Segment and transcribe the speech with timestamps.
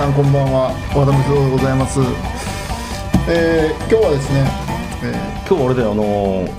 [0.00, 2.00] さんこんばんは、和田光でございます。
[3.28, 4.50] えー、今日はですね、
[5.02, 5.12] え
[5.46, 6.52] 今日あれだよあのー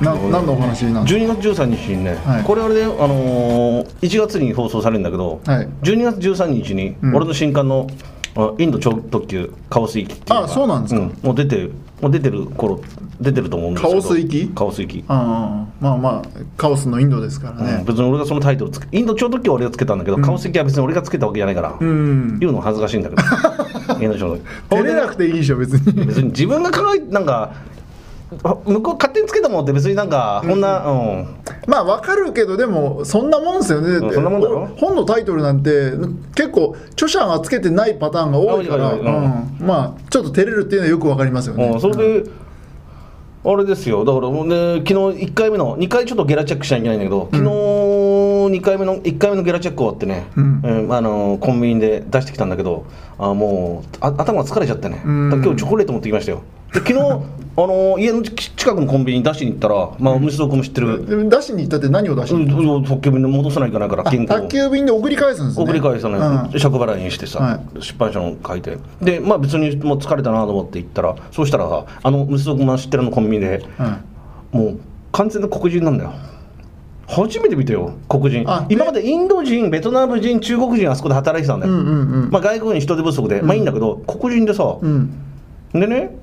[0.00, 2.44] ー、な何のお話なんです12月13日にね、はい。
[2.44, 5.68] これあれで、あのー1月に放送されるんだけど、はい。
[5.82, 7.14] 12月13日にうん。
[7.14, 7.86] 俺の新刊の、
[8.34, 11.00] あインド超特急カオス行きっていうあそうなんですか？
[11.22, 12.80] もう出てるもう出てる頃
[13.20, 14.00] 出てると思うんですけど。
[14.00, 17.66] カオス行きカオス行き、あーまあまあ、カオスのインドですからうん。
[17.66, 17.84] ね。
[17.86, 22.38] 別に俺がそのタイトルつけインド超特急は俺がつけたんだけど、カオス行きは別に俺がつけたわけじゃないから、うん。
[22.40, 23.22] 言うの恥ずかしいんだけど。
[24.02, 24.76] インド超特急。
[24.76, 26.06] 照れなくていいでしょ、別に。
[26.06, 27.52] 別に自分が考えなんか
[28.42, 31.26] あ向こう勝手につけたものって別になんかこんな、うん
[31.66, 33.88] まあわかるけど、でも、そんなもんですよね。
[33.88, 34.66] うんそんなもんだろ？
[34.76, 35.92] 本のタイトルなんて、
[36.34, 39.56] 結構、著者がつけてないパターンが多いから、うん。
[39.60, 41.66] まあ、ちょっと照れるっていうのはよくわかりますよね。
[41.68, 42.30] うん、それで、
[43.44, 44.04] あれですよ。
[44.04, 50.60] だからもうね昨日1回目の2回ちょっとゲラチェックしなきゃいけないんだけど昨日2回目の1回目のゲラチェック終わってね、うん。
[50.62, 52.86] うんあのコンビニで出してきたんだけど
[53.18, 56.42] あもうあ頭が疲れちゃってね、今日チョコレート持ってきましたよ。
[56.61, 56.98] で昨日
[57.54, 65.64] あの家の近くのコンビニに出しに行ったら、まあ、虫蔵君も知ってる、でも出しに行ったって何を出しうに行ったん、特急便で戻さないといけないからあ銀行宅急便で送り返すんですね。
[65.64, 66.50] 送り返さない、うん。
[66.50, 68.78] 借払いにしてさ、は出版社の書いて。
[69.02, 73.62] でまあ別にもう疲れたなと思って行ったらそうしたらさあの息子が知ってるあのコンビニで
[74.52, 74.60] うん。
[74.60, 74.80] もう
[75.12, 76.12] 完全な黒人なんだよ。
[77.06, 78.44] 初めて見たよ黒人。
[78.46, 82.30] あ今までインド人ベトナム人中国人あそこで働いてたんだよ、うんうんうん。
[82.30, 85.10] まあ、外国人人手不足で、まあいいんだけど黒人でさ、うん。
[85.74, 86.16] でね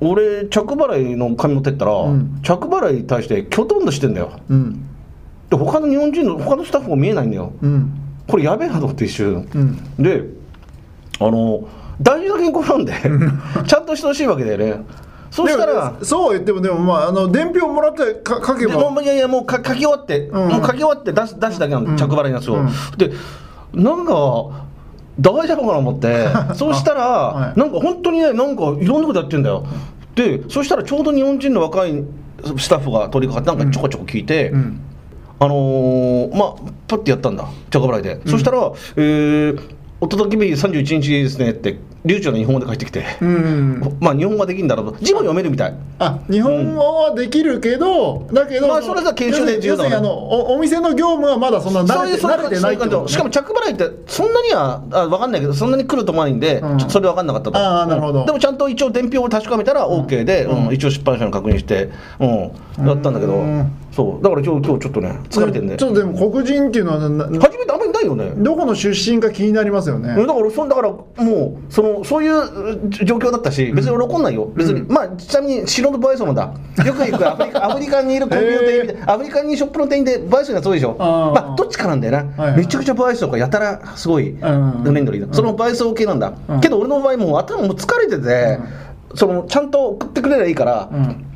[0.00, 2.40] 俺着払いの紙持ってったら、ん。
[2.42, 4.32] 着払いに対してきょとんとしてんだよ。
[4.48, 4.86] うん。
[5.50, 7.52] で他の日本人の他のスタッフも見えないんだよ。
[7.62, 7.92] うん。
[8.26, 9.48] これやべえなと思って一瞬。
[9.54, 10.02] うん。
[10.02, 10.24] で
[11.20, 11.68] あの
[12.00, 12.92] 大事な原稿なんで
[13.66, 14.84] ちゃんとしてほしいわけだよね。
[15.30, 20.32] そしたらそうは言ってもでもまああの伝票もらってか書けでばいやいやもうか書き終わって、ん。
[20.32, 21.96] もう書き終わって出す出すだけなの、うん。
[21.96, 22.68] 着払いのやつを、うん。
[22.96, 23.12] で
[23.72, 24.64] なんか
[25.20, 26.26] 大丈夫かな思って。
[26.54, 27.58] そうしたら、はい。
[27.58, 29.64] なんか本当にねなんかいろんなことやってんだよ。
[30.14, 32.02] でそしたらちょうど日本人の若い
[32.56, 34.80] スタッフが取り掛かってなんかちょこちょこ聞いて、うん。
[35.40, 36.54] あのーまあ
[36.86, 37.46] パッてやったんだ。
[37.70, 39.60] 着払いで、そしたら「えー
[40.00, 44.98] お届け日31日ですね」って流暢な日本語で返ってきて、うんまあ日本語ができるんだろうと。
[45.00, 45.74] 字も読めるみたい。
[45.98, 56.78] あ日本語はできるけど、だけど、まあそれが研修で重要だおお店の業務はまだそんな慣れて慣れてないとねしかも着払いってそんなにはあ分かんないけどそんなに来ると思わないんで、うん。
[56.78, 57.58] ちょっとそれ分かんなかったと。
[57.58, 58.20] あーなるほど。
[58.20, 58.26] うん。
[58.26, 60.74] でもちゃんと一応伝票を確かめたら OK で、うん。
[60.74, 61.88] 一応出版社に確認して、
[62.20, 64.22] うん、やったんだけど、うんそう。
[64.22, 67.00] だから今日今日ちょっとね疲れてんねちょっとでも黒人っていうのは
[67.40, 67.72] 初めて
[68.06, 68.42] ないよね。
[68.42, 76.52] どこの出身か気になりますよね、だからそんだからもうそのそういうう状況だったし別に俺怒んないよ、別にまあちなみに白のバイソンだ。
[76.84, 80.96] よく行くアフリカ アフリカにいるコンビニの店員でアフリカにショップの店員でバイソンがそうでしょ？
[80.98, 82.58] まあどっちかなんだよな、はいはい。
[82.58, 84.40] めちゃくちゃバイソンがやたらすごいん。
[84.40, 86.60] レンドリーだそのバイソン系なんだ、うん。
[86.60, 88.58] けど俺の場合もう頭もう疲れてて、
[89.14, 91.26] そのちゃんと送ってくれりゃいいから、うん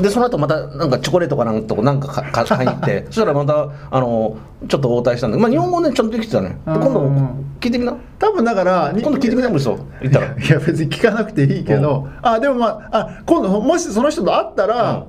[0.00, 10.26] でその後またなんかチョコレートかなんとかなんかかか買いに行って そしたらまたあのちょっと応対したんだけど、まあ、日本語ねちゃんとできてたねで今度うん聞いてみな多分だから今度聞いてみなもんそう言ったら。
[10.26, 15.06] いや別に聞かなくていいけど、あでもまああ今度もしその人と会ったら、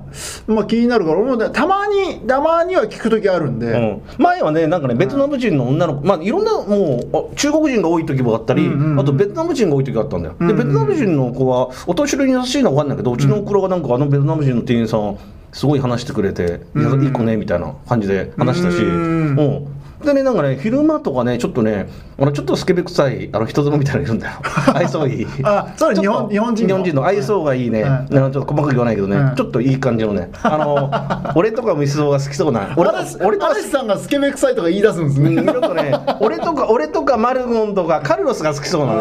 [0.48, 9.00] まあ気になるから俺もねたまにたまには聞く時あるんで、うん、前はねなんかねベトナム人の女の子まあいろんなもうあ中国人が多い時もあったり、うんうんうん。
[9.00, 15.16] あとベトナム人が多い時があったんだよ、うんうんでベトナム人の子はお年寄りに優しいのは分かんないけどうちのおふくろがなんかあのベトナム人の店員さん
[15.52, 19.36] すごい話してくれて「いいい子ね」みたいな感じで話したし、うん。
[19.36, 19.73] うん
[20.04, 24.34] でねなんかね昼間とかねちょっとねあのちょっとスケベ臭いあの人妻みたいなのいるんだよ。
[24.74, 25.26] 愛想いい。
[25.42, 26.68] あそれ日本日本人の。
[26.68, 27.04] 日本人の。
[27.04, 30.30] 愛想がいいね、ちょっと細かく言わないけどね、うんちょっといい感じのね。
[30.42, 30.90] あの
[31.34, 32.90] 俺とかミスドが好きそうな俺
[33.20, 35.46] 俺とか嵐さんがスケベ臭いとか言い出すんですね、うん。
[35.46, 38.96] ちょっとね、俺とか、俺とかマルゴンとかカルロスが好きそうな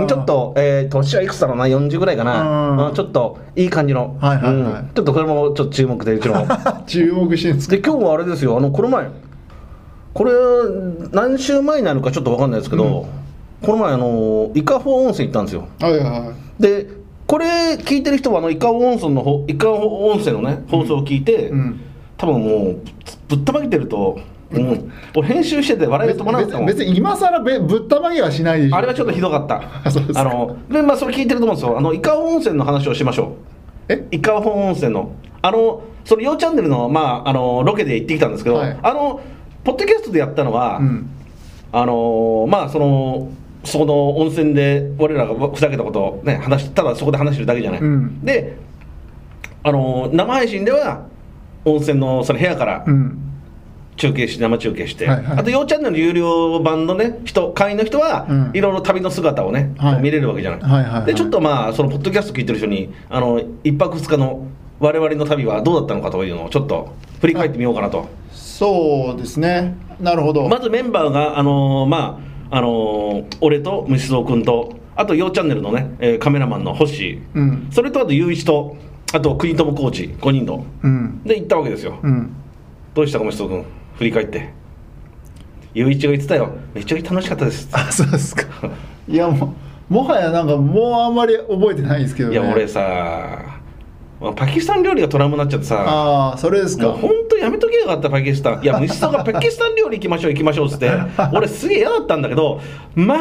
[0.00, 4.54] ね、ちょっと、えー、年はいくつだろうな、40ぐらいかな、ちょっといい感じの、はいはいはい。
[4.54, 4.90] うん。
[4.94, 6.46] ちょっとこれもちょっと注目で、うちの。
[6.86, 9.08] 注目してるんですで、今日はあれですよ、あの、この前、
[10.18, 10.32] これ、
[11.12, 13.06] 何週前になるかちょっと分かんないですけど、
[13.62, 15.68] この前、あの、伊香保温泉行ったんですよ。
[15.78, 16.62] はいはいはい。
[16.62, 16.88] で、
[17.28, 21.80] これ聞いてる人は、あの、伊香保温泉のほ、伊香保温泉のね、放送を聞いて、うん。
[22.16, 22.80] 多分もう
[23.28, 24.18] ぶったまげてると
[24.50, 26.66] うん、俺編集してて笑いが止まらなかったもん。
[26.66, 28.76] 別に今更べぶったまげはしないでしょ。
[28.76, 29.60] あれはちょっとひどかった。
[30.18, 31.78] あのでまあそれ聞いてると思うんですよ。
[31.78, 33.36] あの伊香保温泉の話をしましょ
[33.88, 33.92] う。
[33.92, 34.06] え？
[34.10, 35.12] 伊香保温泉の。
[35.42, 38.76] あのそれ「ようチャンネルの」まあ、あのロケで行ってきたんですけど、はい。
[38.82, 39.20] あの
[39.68, 41.10] ポッドキャストでやったのは、うん。
[41.72, 43.30] あのまあその
[43.64, 48.24] その温泉で俺らがふざけたことをね話しただそこで話してるだけじゃない、うん。
[48.24, 48.56] で
[49.62, 51.06] あの生配信では
[51.66, 53.18] 温泉のその部屋からうん。
[53.98, 55.38] 中継し生中継して、はいはい。
[55.40, 58.50] あと「ようチャンネル」の有料版のね人会員の人は、うん。
[58.54, 60.00] いろいろ旅の姿をね、はい。
[60.00, 61.04] 見れるわけじゃない、はいはいはい。
[61.04, 64.46] でちょっとまあそのポッドキャスト聞いてる人にあの一泊二日の
[64.80, 68.08] 我々の旅はどうだったのかというのをちょっと振り返ってみようかなと、
[68.58, 69.76] そうですね。
[70.00, 70.48] なるほど。
[70.48, 72.20] まずメンバーがあのーま
[72.50, 77.20] ああのー俺と虫蔵君とあと「ようチャンネル」のね、えーカメラマンの星。
[77.34, 77.68] うん。
[77.70, 78.76] それとあと雄一と
[79.12, 80.66] あと国友コーチ5人の。
[80.82, 81.22] うん。
[81.24, 82.32] で行ったわけですよ、うん。
[82.94, 83.64] どうしたか虫蔵君？
[83.94, 84.52] 振り返って。
[85.74, 86.50] 雄一が言ってたよ。
[86.74, 87.68] めっちゃ楽しかったです。
[87.72, 88.42] あそうですか。
[89.06, 89.54] いやも
[89.90, 92.34] うもはやなんかもうあんまり覚えてないんですけどね。
[92.34, 92.86] いや俺さま
[93.54, 93.57] あ
[94.36, 95.84] パキスタン料理がトラウマになっちゃってさ。
[95.86, 96.88] ああそれですか。
[96.92, 98.62] 本当やめとけよかったパキスタン。
[98.64, 100.90] いや虫さんがパキスタン料理行きましょう行きましょうっつって
[101.32, 102.60] 俺すげえ嫌だったんだけど
[102.96, 103.18] まあ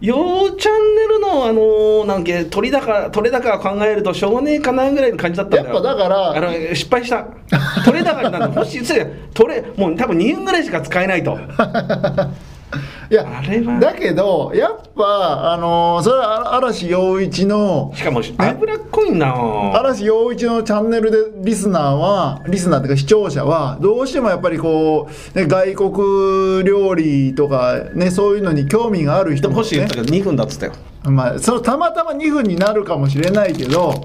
[0.00, 0.16] よ
[0.54, 5.74] うチャンネルのあのーなんけ取り高取れ高を考えるとしょうがねえかなぐらいの感じだったんだよ。
[5.74, 7.26] やっぱだからあの失敗した。
[7.84, 8.80] 取れ高になるもし
[9.32, 11.38] 取れもう多分2分ぐらいしか使えないと
[13.10, 13.78] いやあれは。
[13.78, 30.72] だけどやっぱあのーそれは嵐陽一のしかも脂っこいんだもん嵐陽一のチャンネルでリスナーはリスナーっていうか視聴者はどうしてもやっぱりこう、ね、外国料理とかねそういうのに興味があるで人も、ねも星言ったけど2分だっつったよ。
[31.04, 34.04] まあ、そのたまたま2分になるかもしれないけど、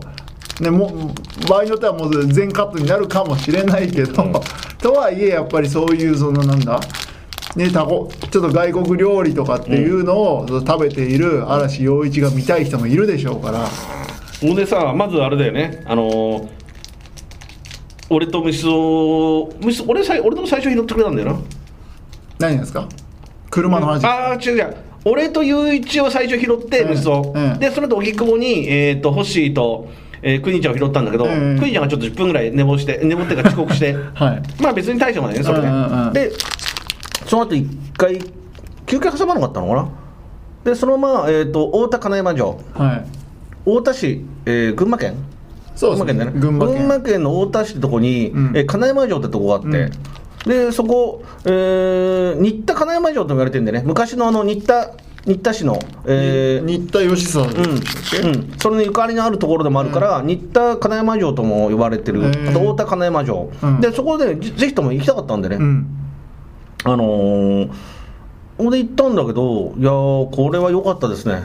[0.60, 4.33] ね、もう場合によってはもう全カットになるかもしれないけど、うん。
[4.80, 6.80] とはいえやっぱりそういうそのなんだ
[7.55, 13.67] ね、タコちょっと外国料理とかっていうのを食べている嵐陽一が見たい人もいるでしょうから、
[14.41, 15.83] ほんでさまずあれだよね。
[15.85, 16.47] あのー
[18.11, 21.39] 俺と虫を虫俺さい俺とも最初拾ってくれたんだよな。
[22.39, 22.87] 何ですか？
[23.51, 24.75] 車の話、ああ違う違う。
[25.05, 26.89] 俺と雄一を最初拾ってうん。
[26.89, 27.59] 虫を、うん。
[27.59, 29.89] でその後荻窪に、えー、とホッシーと、
[30.23, 33.93] えー、クニちゃんを拾ったんだけど、うんクニちゃんがちょっと10分ぐらい寝坊して寝坊っていうか遅刻して。
[34.15, 34.61] はい。
[34.63, 36.13] まあ別に大したもんねそれで、うんうんうん。
[36.13, 36.31] で
[37.29, 38.19] その後一回
[38.87, 39.89] 休憩挟まなかったのかな？
[40.63, 42.59] でそのまま、えー、と太田金山城。
[42.73, 43.05] はい。
[43.63, 45.13] 太田市、えー群馬県？
[45.75, 46.31] そうですね。
[46.31, 46.79] 群馬県だね。
[46.79, 47.23] 群馬県。
[47.23, 48.57] の太田市ってとこに、うん。
[48.57, 49.91] えー金山城ってとこがあって、
[50.45, 53.83] でそこ、えー新田金山城と言われてるんでね。
[53.85, 54.91] 昔のあの新田
[55.25, 63.81] 新田市の、えー新田義貞うんでしたっけ、うん、それにゆかりのあるところでもあるから、新田金山城とも呼ばれてる、あと太田金山城、うん。
[63.81, 65.95] でそこでぜぜひとも行きたかったんでね、うん
[66.85, 67.71] あのー、
[68.57, 71.43] 俺行ったんだけどいやーこれは良かったですね、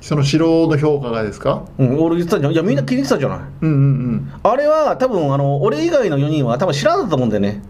[0.00, 1.64] その城の評価がですか？
[1.78, 2.52] うん、俺言ってたじゃん。
[2.52, 7.62] いやみんな気に入ってたじゃない、うんうんあれは多分あの俺以外の4人は多分知らなかったと思うんだよね、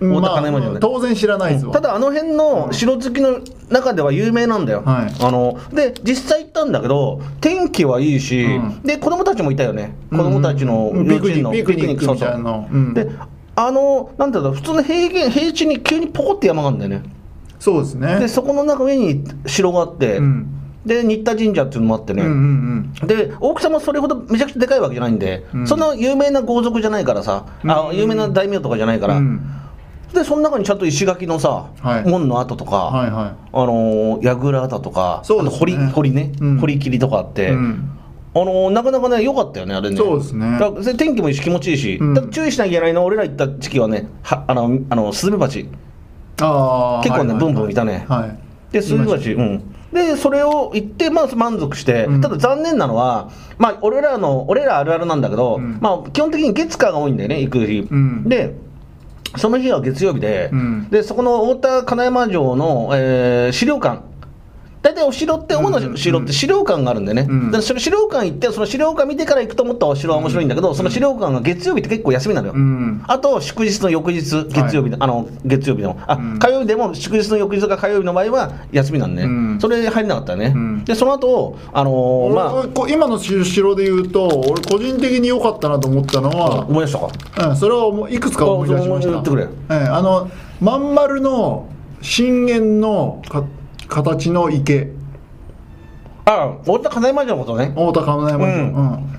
[0.00, 0.80] うん太田金山城ね。
[0.80, 5.12] 当然知らないですわ、ただあの辺の城好きの中では有名なんだよ、はい。
[5.24, 8.82] あので実際行ったんだけど天気はいいし、うん。
[8.82, 9.94] で子供たちもいたよね。
[10.10, 13.10] 子供たちのうん幼稚園のピクニックみたいなで
[13.60, 17.02] あのなんていうんだろう普通の平原平地に急にポコって山があるんだよね。
[17.58, 18.20] そうですね。
[18.20, 20.46] でそこの中上に城があって、うん。
[20.86, 25.66] で新田神社っていうのもあってね、うんうんで大きさもそれほどめちゃくちゃでかいわけじゃないんで、うん。
[25.66, 27.96] そんな有名な豪族じゃないからさ、あうん。
[27.96, 29.40] 有名な大名とかじゃないから、うん。
[30.14, 32.08] でその中にちゃんと石垣のさ、はい。
[32.08, 35.36] 門の跡とか、はいはあのー櫓だとか、ね。
[35.40, 36.58] あと堀堀ね、うん。
[36.58, 37.90] 堀切りとかあって、うん
[38.34, 39.96] あのーなかなかね良かったよねあれね。
[39.96, 40.58] そうですね。
[40.58, 42.30] だからで天気もいいし気持ちいいし、うん。
[42.30, 45.68] 注意しなきゃいけないのは俺ら行った時期はねはあのあのスズメバチ。
[46.40, 47.54] ああ結構ねはいはいはい。
[47.54, 48.06] ブンブンいたね。
[48.08, 48.38] はい。
[48.72, 49.74] でスズメバチうん。
[49.92, 52.20] でそれを行ってまず満足して、うん。
[52.20, 55.78] ただ残念なのはまあ俺らの俺らあるあるなんだけど、うん。
[55.80, 58.28] まあ基本的に月火が多いんだよね行く日、うん。
[58.28, 58.54] で
[59.36, 60.88] その日は月曜日で、うん。
[60.90, 64.02] でそこの太田金山城の、えー資料館
[64.80, 67.50] 大体お城って主な城って資料館があるんでね、うん。
[67.50, 73.02] でその資料館行ってその資料館見てから行くと思ったらお城は面白いんだけど、その資料館が月曜日って結構休みなのよ、うん。
[73.06, 75.98] あと祝日の翌日月曜日で、あの月曜日の。
[76.06, 76.38] あ、うん。
[76.38, 79.58] 火曜日でも祝日の翌日が火曜日の場合は休みなんで、うん。
[79.60, 80.84] それ入れなかったよね、うん。
[80.84, 81.94] でその後あのー
[82.28, 82.42] 俺ま
[82.84, 87.48] あ今の城で言うと俺個人的に良かったなと思ったのは、思い出したか？
[87.50, 89.10] うん、それはもういくつか思い出しました。
[89.10, 90.30] あ言ってくれええあの
[90.60, 91.68] まん丸の
[92.00, 93.44] 震源のか
[93.88, 94.92] 形の池。
[96.24, 97.72] あ太田金山城のことね。
[97.74, 98.64] 大田金山城、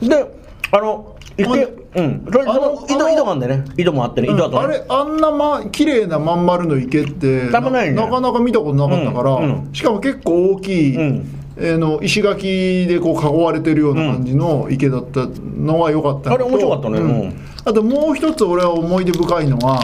[0.01, 0.09] うん。
[0.09, 0.25] で
[0.71, 1.47] あの池
[1.95, 2.25] うん。
[2.31, 3.65] それそあのの井戸井戸があんだよね。
[3.77, 4.27] 井戸もあってね。
[4.29, 4.57] 井戸あとね。
[4.59, 9.39] あれあんなま綺麗なまん丸の池ってなかなか見たことなかったから、
[9.73, 11.35] しかも結構大きい、うん。
[11.57, 16.99] えーの石垣でこう囲われてるような感じの池だったのは良かったあれ面白かったね。
[16.99, 17.21] うん。
[17.21, 17.33] うん。
[17.65, 19.81] あともう一つ俺は思い出深いのは、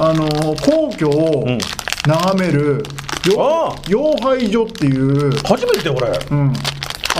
[0.00, 1.58] あの皇居をん。
[2.06, 2.84] 眺める、
[3.32, 5.30] 養廃所っていう。
[5.42, 6.52] 初めて俺うん、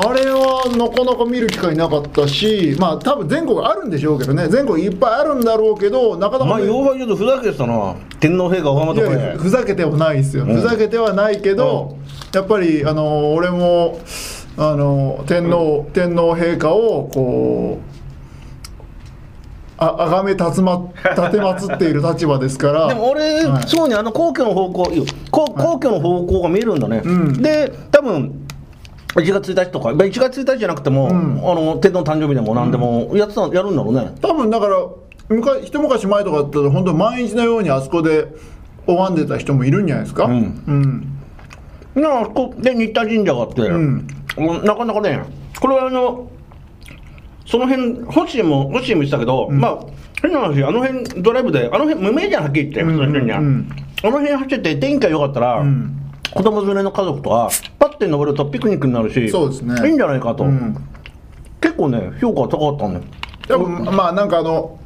[0.04, 4.48] あれはなかなか見る機会なかったしまあ多分全国あるんでしょうけどね。
[4.48, 7.94] 全国いっぱいあるんだろうけどなかなか、まあね妖怪ちょっとふざけてたな。
[8.20, 9.08] 天皇陛下お浜とか
[9.38, 10.54] ふざけてはないですよ、ん。
[10.54, 11.96] ふざけてはないけど、
[12.34, 14.00] やっぱりあの俺も
[14.56, 17.95] あの天皇天皇陛下をこう
[19.78, 22.88] ああがめたつま立てまつっている立場ですから。
[22.88, 23.68] でも俺、はい。
[23.68, 24.90] すごいねあの皇居の方向
[25.30, 27.42] 皇皇居の方向が見えるんだね、うん。
[27.42, 28.46] で多分
[29.14, 31.38] 1月1日とかまあ1月1日じゃなくても、ん。
[31.38, 34.14] あの天皇誕生日でも何でもやってたやるんだろうね。
[34.22, 34.76] 多分だから
[35.28, 38.28] 昔一昔前とかだったら本当毎日のようにあそこで
[38.86, 40.64] 拝んでた人もいるんじゃないですか、うん。
[41.96, 42.02] うん。
[42.02, 45.22] なあそこで新田神社があって、うなかなかね
[45.60, 46.30] これはあの
[47.46, 49.78] その辺星も星も言ってたけど、まあ
[50.20, 53.44] 変な話あの辺ドライブであの辺無名じゃんはっきり言って普通の人には、うん。
[53.46, 53.68] うんうん
[54.02, 55.96] あの辺走ってて天気が良かったら、ん。
[56.32, 57.48] 子供連れの家族とか
[57.78, 59.88] パッて登るとピクニックになるしそうですね。
[59.88, 60.76] いいんじゃないかと、ん。
[61.60, 63.04] 結構ね評価が高かったんだよ
[63.48, 64.78] 多分まあなんかあの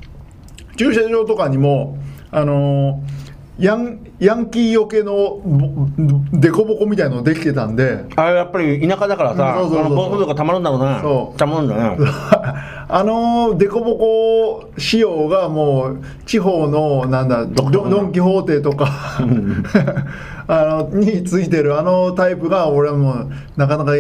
[0.77, 1.99] 駐車場とかにも
[2.31, 3.20] あのー
[3.61, 5.87] ヤンヤンキーよけのぼ
[6.33, 8.07] デコボコみたいのできてたんで。
[8.17, 11.01] あれやっぱり田舎だからさ、うんそうそうそうたまるんだろうな。
[11.03, 11.39] そう。
[11.39, 11.97] たまるんだね
[12.89, 18.63] あのデコボコ仕様がもう地方のなんだドン・キホーテ。
[18.63, 18.89] とか
[20.49, 23.93] あのについてるあのタイプが俺はもうなかなか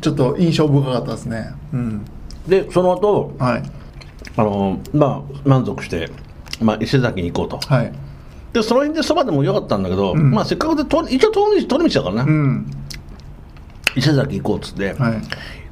[0.00, 1.52] ちょっと印象深かったですね。
[1.72, 2.04] うん。
[2.48, 3.62] でその後はい。
[4.36, 6.08] あのまあ満足して、
[6.62, 7.74] まあ、伊勢崎に行こうと。
[7.74, 7.92] はい
[8.52, 12.70] でその辺でそばでもよかったんだけど、まあせっかくでと一応通り道だからな、うん。
[13.96, 15.22] 伊勢崎行こうっつって、はい。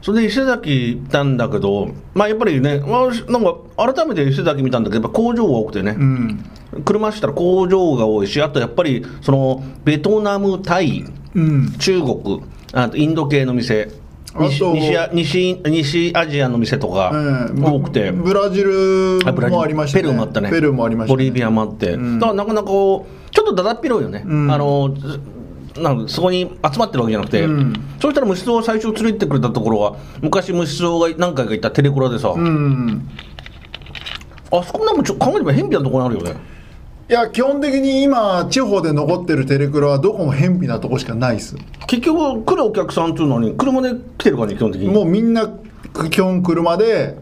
[0.01, 6.45] それで伊勢崎行ったんだけどまあやっぱりね、まあ、なんか改めて伊勢崎見たんだけどやっぱ工場が多くてね、うん。
[6.85, 11.05] 車走ったら工場が多いしあとやっぱりそのベトナムタイ
[11.35, 11.73] うん。
[11.79, 12.43] 中国
[12.73, 13.91] あとインド系の店
[14.35, 19.57] 西西ア西西アジアの店とかええ多くて、ブラジルあブラジル。
[19.57, 20.03] もありましたね。
[20.03, 20.51] ペルーもあったね。
[20.51, 21.17] ペルーもありましたね。
[21.17, 22.19] ボリビアもあって、ん。
[22.19, 24.51] だからなかなかこうちょっとだだっ広いよね、ん。
[24.51, 24.95] あの
[25.77, 27.73] なんかそこに集まってるわけじゃなくて、うん。
[28.01, 33.09] そうしたら虫蔵を最初連れてってくれたところは昔虫蔵が何回か行ったテレコラでさ、うん。
[34.51, 36.35] あそこなんかちょ考えれば偏僻なところあるよね
[37.09, 41.57] いや基本的に今地方で残ってるテレクラはどこも偏僻なとこしかないです。
[41.87, 45.49] 結局来るお客さんっていうのに車で来てるからね基本的にもうみんな
[46.11, 47.17] 基本車で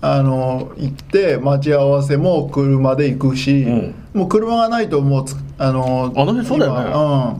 [0.00, 3.94] あの行って待ち合わせも車で行くし、うん。
[4.14, 6.90] もう車がないともうつあのあの辺そうだよね。
[6.90, 7.38] 今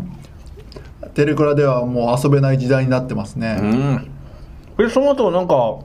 [1.05, 4.11] うん、テレクラではもう遊べない時代になってますうね、ん。
[4.76, 5.79] でその後なんか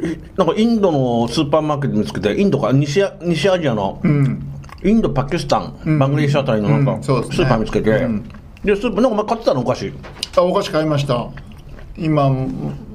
[0.00, 4.52] いなんかインドのスーパーマーケット見つけてインドか西ア西アジアのうん
[4.84, 5.98] インドパキスタン、うん。
[5.98, 7.02] バングラデシュあたりのなんか、うん。
[7.02, 7.36] そうですね。
[7.36, 8.22] スーパー見つけて、うん。
[8.64, 9.92] でスーパーなんかお前買ってたのお菓子
[10.36, 11.28] あお菓子買いました。
[11.96, 12.26] 今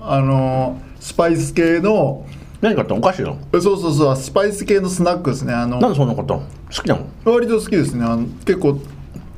[0.02, 2.26] あのスパイス系の。
[2.62, 5.52] 何買ったのお菓子よそうそうそうスパイス系のスナックですね。
[5.52, 5.80] あの。
[5.80, 6.42] なんでそんなの買ったの？
[6.42, 7.08] 好きなの？
[7.34, 8.06] 割と好きですね。
[8.06, 8.80] あの結構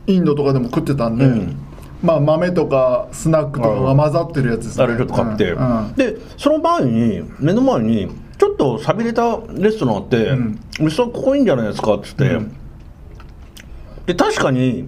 [0.08, 1.56] インドとかでも食ってたんで、うん。
[2.04, 4.84] まあ豆とかスナックとかが混ざってるやつですね。
[4.84, 5.86] あれちょっと買って、うん。
[5.86, 5.94] うん。
[5.94, 8.10] でその前に目の前に
[8.44, 12.52] ちょっと寂れたレストランあってうん「ミスここいいんじゃないですか」っつって、うん。
[14.06, 14.84] で確かに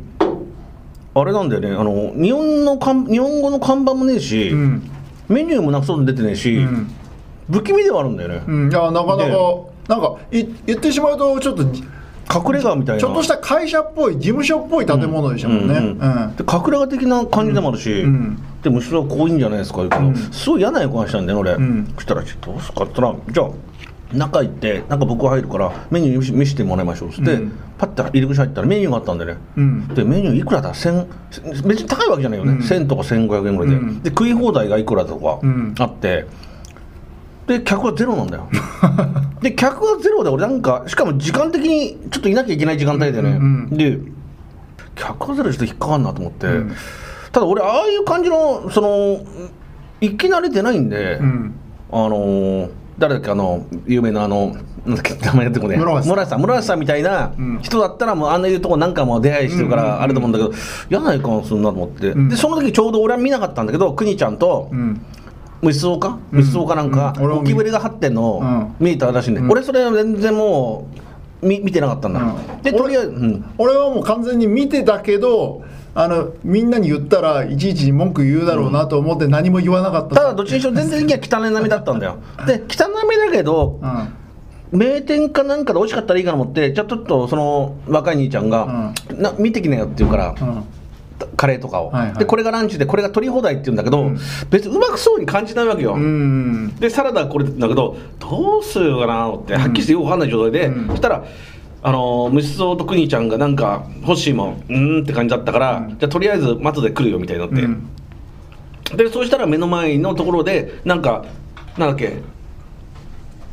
[1.13, 1.69] あれなんだよね。
[1.69, 4.91] あの日本の看日本語の看板もねえし、うん。
[5.29, 6.91] メニューもなくそう出てねえし、うん。
[7.49, 9.31] 不気味ではあるんだよね、うん、いやなかなかで
[9.87, 11.81] なんかい言ってしまうとちょっとち
[12.33, 13.07] 隠れ家みたいな。
[13.07, 15.95] ょっとした会社っぽい事務所っぽい建物でしたもんね、
[16.39, 19.77] 隠れ家的な感じでもあるし、うんでむしろこういいんじゃないですか？
[19.77, 20.15] 言うけど、うん。
[20.15, 21.87] すごい嫌な予感したんだよね俺、ん。
[21.95, 23.49] そしたら「どうすか?」って言ったら「じゃあ
[24.13, 27.51] 中行ってなんか僕入るからメニュー見せてもらいましょう」っつって、うん。
[27.77, 29.87] パッて入り口入ったらメニューがあったんでね、うん。
[29.89, 31.05] でメニューいくらだ？1000
[31.67, 32.59] 別に高いわけじゃないよね、うん。
[32.59, 34.01] 1000とか1500円ぐらいで、うん。
[34.01, 35.75] で食い放題がいくらとかうん。
[35.77, 36.25] あって、
[37.47, 38.47] で客はゼロなんだよ。
[39.41, 43.39] で客はゼロで俺なんかしかも時間的にちょっといなきゃいけない時間帯でね、
[43.71, 43.99] で
[44.95, 46.71] 客はゼロでちょっと引っかかんなと思って、うん
[47.35, 49.19] ただ俺ああいう感じのその
[49.99, 51.53] 行き慣れてないんで、うん。
[51.91, 56.39] あのー誰だっけあの有名なあのなんだっけ名前やってこね室橋さん。
[56.41, 57.59] 室橋さんみたいなうん。
[57.61, 60.31] 人だったらもうあんないうとこ何回も出会いしてるからあれと思うん。
[60.31, 60.53] だけど
[60.89, 62.29] 嫌な予感するなと思って、うん。
[62.29, 65.05] でその時ちょうど俺は見なかったんだけど邦ちゃんとうん。
[65.61, 66.39] 虫草かうん。
[66.39, 68.13] 虫草かなんか、ゴキブリが張ってん。
[68.13, 69.51] の見えたらしいんで、うん。
[69.51, 70.87] 俺それは全然も
[71.41, 72.61] う見見てなかったんだ、うん。
[72.61, 75.65] でとりあえず、うん、俺はもう完全に見てたけど
[75.97, 82.17] あのみんなに言ったらいちいち文句言うだろうなと思って何も言わなかったただどっちにしろ全然的には汚い波だったんだよ。
[82.45, 84.13] で汚い波だけどうん。
[84.71, 90.63] 名店かなんかで美味しかったらいいかなと思ってじゃあちょっとその若い兄ちゃんが、な見てきなよって言うから、うん。
[91.37, 92.17] カレーとかを、はいはい。
[92.17, 94.19] でこれがランチでこれが取り放題って言うんだけど、うん。
[94.49, 100.87] 別にうまくそうに感じないわけよ、うんでサラダこれだけどどうするかなってはっきりしてよくわかんない状態で、うん。
[100.89, 101.23] そしたら
[101.87, 105.99] あのー虫草とくにちゃんがなんか欲しいもんうーんって感じだったから、うん。
[105.99, 107.87] じゃあとりあえず後で来るよみたいになって、うん。
[108.97, 111.25] でそうしたら目の前のところでなんか
[111.77, 112.21] なんだっけ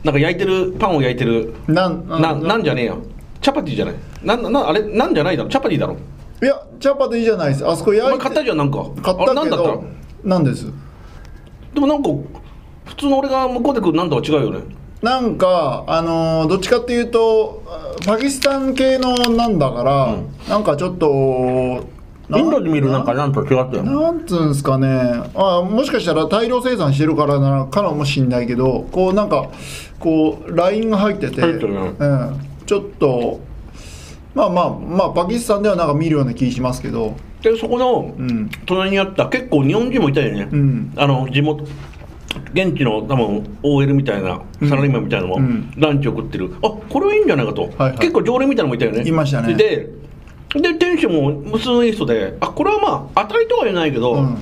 [0.03, 3.03] なんか焼いてるパンを焼いてるなんななんじゃねえよ。
[3.43, 3.95] チャパティじゃない。
[4.23, 5.51] なんなあれなんじゃないだろ？
[5.51, 5.99] チャパティだろ？
[6.43, 7.69] いやチャパティじゃないです。
[7.69, 8.17] あそこお焼いて。
[8.17, 8.83] 前買ったじゃんなんか。
[9.03, 9.69] 買ったあれなんだった？
[9.69, 9.85] けど
[10.25, 10.73] なんです。
[11.75, 12.09] でもなんか
[12.87, 14.61] 普通の俺が向こうで食うなんとは違うよね
[15.03, 17.63] なんかあのーどっちかっていうと
[18.07, 20.29] パキスタン系のなんだから、うん。
[20.49, 21.07] なんかちょっと
[22.35, 23.33] インドで見るなんかなん？
[23.33, 24.89] と違ったよなんつうんすかね。
[25.35, 29.51] あもしかしたら大量生産してるからなのかもしんないけどこうなんか
[29.99, 33.41] こうラインが入ってて、うん、ちょっと
[34.35, 37.17] まあまあまあパキスタンではなんか見るような気しますけど。
[37.43, 38.49] でそこのうん。
[38.67, 40.93] 隣にあった結構日本人もいたよね、うん。
[40.97, 41.65] あの地元
[42.53, 45.73] 現地の多分 OL みたいなサラリーマンみたいなのも、うん。
[45.77, 46.55] ランチを食ってる。
[46.63, 47.99] あこれはいいんじゃないかと、はいはい。
[47.99, 49.09] 結構常連みたいなのもいたよね。
[49.09, 49.55] いましたね。
[49.55, 49.89] で
[50.55, 54.39] で店主も普通のいい人であこれはまあ当たりとは言えないけど、うん。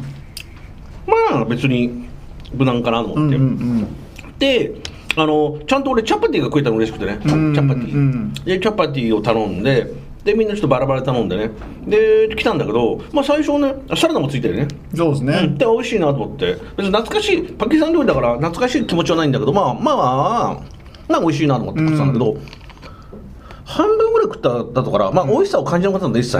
[1.06, 2.08] まあ別に
[2.52, 3.88] 無難かなとうんう思っ
[4.38, 4.72] て、ん。
[4.72, 4.80] で
[5.16, 9.86] あのちゃんと俺チャパティが食えたの嬉しくてね、うんチャパティ、うんでチャパティを頼んで
[10.24, 11.50] でみんなちょっとバラバラで頼んでね。
[11.86, 14.68] で来たんだけど、まあ、最初ねサラダもついてるね。
[14.94, 16.54] そうですね、うん、で美味しいなと思って。
[16.76, 20.60] 別に懐かしいパキスタン料理だから懐かしい気持ちはないんだけどまあまあ
[21.08, 22.36] まあ美味しいなと思って食ってたんだけど、
[23.64, 26.38] 半分ぐらい食っただとからまあ美味しさを感じなかったんだ一切、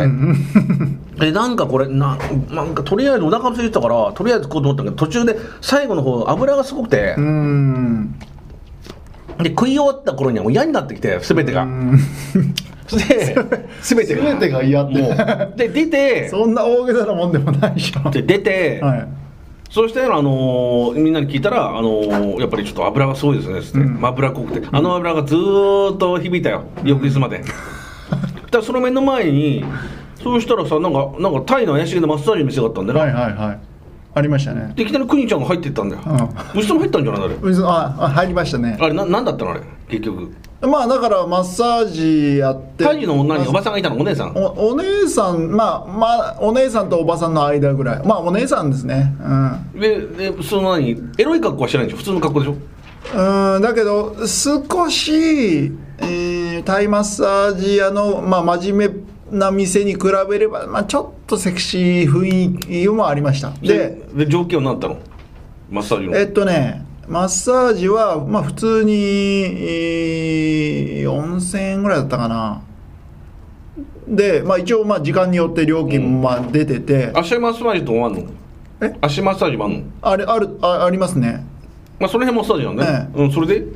[1.19, 2.19] でなんかこれな
[2.51, 8.14] なんかとりあえずお腹空いてたからとりあえず食おうと思ったけど途中で最後の方油がすごくて、うん。
[9.38, 11.66] で食い終わった頃にはもう嫌になってきて全てが、
[12.96, 14.22] で全てが。
[14.22, 15.68] 全てが嫌って。
[15.68, 16.29] で出て。
[16.29, 19.09] そんな大げさなもんでもないでしょで出て、はい。
[19.70, 24.05] そして、あのーみんなに聞いたら、あのーやっぱりちょっと油がすごいですねっつって、うん。
[24.05, 24.68] 油濃くて。
[24.70, 26.64] あの油がずーっと響いたよ。
[26.83, 27.44] 翌日まで、
[28.50, 29.64] だその目の前に
[30.22, 33.61] そうしたらさなんかなんかタイの怪しげなマッサージの店があったんだよ、はいはいはい。
[34.12, 34.72] ありましたね。
[34.74, 36.03] でいきなりクニちゃんが入ってったんだよ、
[36.55, 37.37] ううちとも入ったんじゃないあれ？
[37.64, 38.76] あ入りましたね。
[38.81, 39.61] あれななんだったのあれ？
[39.88, 42.85] 結局まあだからマッサージやって。
[42.85, 43.99] タイの女におばさんがいたの？
[43.99, 44.33] お姉さん。
[44.37, 48.07] おお姉さんまあまあお姉さんとおばさんの間ぐらい。
[48.07, 49.14] まあお姉さんですね。
[49.20, 49.81] うん。
[49.81, 50.90] ででその何？
[51.18, 51.99] エロい格好はしてないんでしょ？
[51.99, 52.57] 普通の格好でしょ？
[53.55, 58.90] うんだけど少し、えータイマッサージ屋の、まあ、真面
[59.31, 63.51] 目な店に比べれば、まあ、ちょっとセクシー雰囲気もありました。
[63.62, 65.01] でで条件は何だったの？
[65.70, 66.18] マッサージの。
[66.18, 72.62] えっとねマッサージは、まあ、普通に、えー4000円ぐらいだったかな。
[74.07, 78.23] で、まあ、一応まあ時間によって料金もまあ出てて、足マッサージとかもあんの？
[78.81, 78.96] え？
[79.01, 79.83] 足マッサージもあんの？
[80.03, 81.44] あれあるあありますね。
[81.99, 83.66] まあその辺マッサージなんね、うんそれで？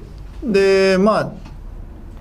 [0.44, 1.32] でまあ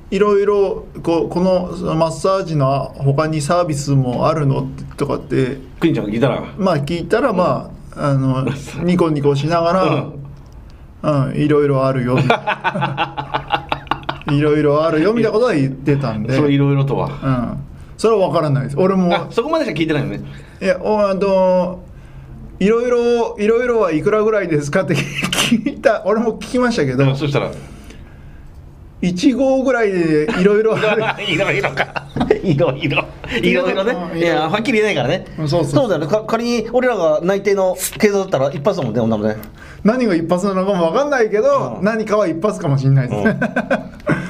[0.09, 5.57] いろいろこうこのマッサージの他にサービスもあるのとかって。
[5.79, 8.45] クニちゃんが聞いたらまあ聞いたらまああの
[8.83, 10.22] ニコニコしながら、うん、
[11.35, 12.17] いろいろあるよ。
[14.31, 17.07] いろいろあるよみたいなことは言ってたんで、それいろいろとは。
[17.07, 17.57] うん、
[17.97, 18.77] それは分からないです。
[18.77, 19.13] 俺も。
[19.13, 20.21] あそこまでしか聞いてないのね。
[20.61, 21.79] いやおあの
[22.59, 26.03] いろいろいろいろはいくらぐらいですかって聞いた。
[26.05, 27.15] 俺も聞きましたけど。
[27.15, 27.51] そしたら。
[29.01, 31.03] 1号ぐらいでいろいろある。
[31.27, 32.02] いろいろか
[32.43, 33.05] いろいろ。
[33.41, 33.95] いろいろね。
[34.13, 35.25] うんいやはっきり言えないからね。
[35.39, 35.65] うんそう。
[35.65, 36.07] そうだよね。
[36.07, 39.37] か仮に俺らが内定の警察だったら一発だもんね女もね。
[39.83, 41.85] 何が一発なのかも分かんないけど、うん。
[41.85, 43.39] 何かは一発かもしれないですね、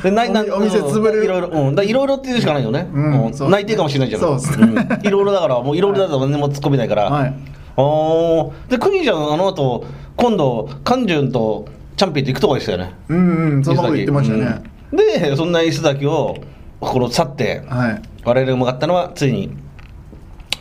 [0.04, 1.26] でないなお店潰れる。
[1.26, 1.48] いろいろ。
[1.50, 1.76] うん。
[1.76, 2.88] だいろいろっていうしかないよね。
[2.93, 3.52] うんうん。
[3.52, 4.78] 内定かもしれないじゃんそうですん。
[5.04, 7.10] いろいろだからもういろいろだと何も突っ込めないから。
[7.10, 7.34] はい。
[7.76, 11.65] あーでクニちゃんあの後今度カンジュンと
[11.98, 12.93] チャンピオンと行くとこでしたよね。
[13.10, 13.63] うんうん。
[13.63, 14.98] そんなこと言ってましたね、うん。
[14.98, 16.38] でそんな椅子崎を
[16.84, 18.02] この去ってはい。
[18.26, 19.52] 我々が向かったのはついに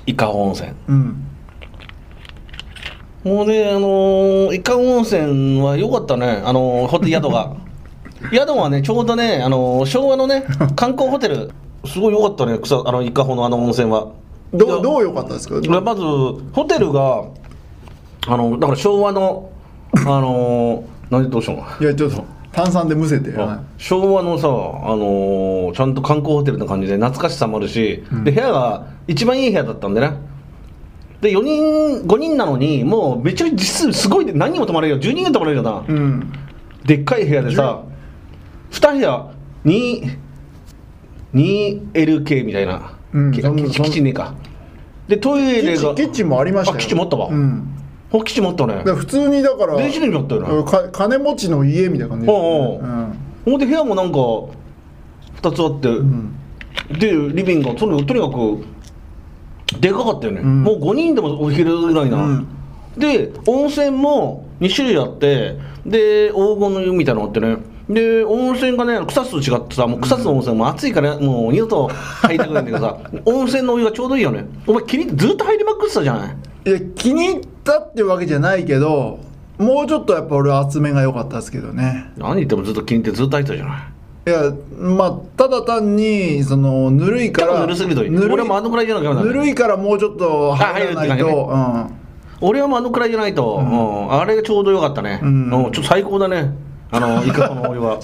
[0.07, 0.71] 伊香保温泉。
[0.89, 1.25] うん。
[3.25, 6.43] もうねあのー伊香保温泉は良かったね。
[6.45, 7.55] あのーホテル宿が。
[8.33, 10.45] 宿はねちょうどねあのー昭和のね
[10.77, 11.51] 観光ホテル。
[11.85, 14.09] すごい良かったね草あの伊香保のあの温泉は。
[14.55, 15.55] どどう良かったですか？
[15.81, 17.25] まずホテルが
[18.29, 19.49] あのだから昭和の
[19.95, 28.25] あのー、何どうしたのいやちょっと炭酸でむせて、は昭和のさ、あのーちゃんと観光ホテルな感じで懐かしさもあるし、うん。
[28.25, 30.13] で部屋が一番いい部屋だったんでね。
[31.23, 35.01] で4人5人なのにもうめちゃくちゃ実数すごいで何人も泊まれるよ。
[35.01, 36.33] 10人が泊まれるよな、いうん。
[36.85, 37.83] でっかい部屋でさ
[38.73, 39.33] 2部屋
[39.65, 40.19] 2-
[41.35, 44.35] 2LK みたいな、きうんキキッチンねえか。
[45.09, 46.77] でトイキレがキッチンもありましたよ。
[46.77, 47.29] あキッチンもあったわ。
[47.29, 47.82] うん
[48.21, 48.83] あキッチンもあったね。
[48.85, 52.27] 普通にだから電子レンジあったよなか金持ちの家みたいな感じ。
[52.27, 52.39] でね
[53.45, 53.59] ほん。
[53.59, 56.35] で部屋もなんか2つあって、うん。
[56.91, 58.65] でリビングがとにとにかく
[59.81, 60.63] でかかったよね、うん。
[60.63, 62.49] もう5人でもお昼ぐらいな、うん。
[62.97, 67.57] で温泉も2種類あってで黄金の湯みたいなのあってね。
[67.89, 74.47] で温泉がね草津と違ってさもう草津の温泉も暑いからもう二度と入りたくないんだけどさ 温泉のお湯がちょうどいいよね。
[74.67, 79.19] お前気に入ってずっと入りまくってたじゃないいや気に入ったってわけじゃないけど
[79.59, 82.11] もうちょっとやっぱ俺は厚めが良かったですけどね。
[82.17, 83.83] 何言ってもずっと気に入ってずっと入ってたじゃない。
[84.25, 91.99] いやまあただ単にそのぬるいからぬるすぎるといいぬるい俺もあのくらいじゃなぬるいからもうちょっと入らないあ入るってと、感
[92.41, 94.13] 俺はもうあのくらいじゃないと、うん。
[94.13, 95.65] あれがちょうどよかったね、うん。
[95.65, 95.73] うん。
[95.73, 96.55] ちょっと最高だね
[96.93, 97.95] あのイカのお湯は。
[97.97, 98.01] うん、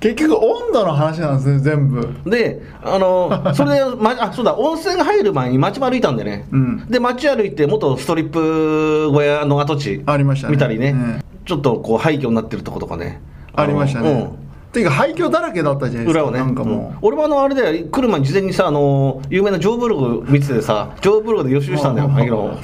[0.00, 2.08] 結局温度の話なんですね全部。
[2.26, 6.86] であのそれで、ま、あそうだ温泉が入る前に街歩いたんでね、うん。
[6.88, 10.52] で街歩いて元ストリップ小屋の跡地ありましたね。
[10.52, 11.20] 見たりね、うん。
[11.46, 13.20] ちょっとこう廃墟になってるとことかね。
[13.56, 14.43] ありましたね、うん
[14.74, 16.38] ていうか廃墟だらけだったじゃないですか裏をね。
[16.40, 16.98] なんかもう、うん。
[17.02, 22.60] 俺もあのあれで来る前に事前にさあの有名なジョーブログ見ててさジョーブログで予習したんだよ廃墟の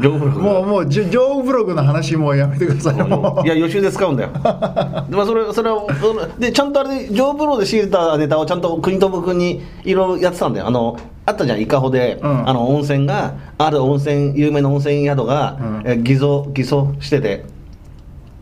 [0.00, 0.40] ジョーブログ。
[0.40, 2.98] もうもうジョジョーブログの話もうやめてください。
[2.98, 3.46] よもう。
[3.46, 4.30] いや予習で使うんだよ。
[4.30, 10.68] でまあそれそれはでちゃんとあれでジョーブローで仕入れたネタをちゃんと国友君にいろいろやってたんだよ。
[10.68, 12.48] あのあったじゃん伊香保で、うん。
[12.48, 15.82] あの温泉がある温泉有名な温泉宿が、うん。
[15.84, 17.44] え偽造偽装してて。